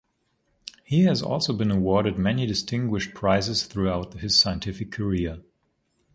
He 0.83 1.03
has 1.03 1.21
also 1.21 1.53
been 1.53 1.69
awarded 1.69 2.17
many 2.17 2.47
distinguished 2.47 3.13
prizes 3.13 3.65
throughout 3.67 4.15
his 4.15 4.35
scientific 4.35 4.91
career. 4.91 5.43